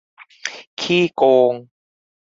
[0.79, 1.53] ขี้โกง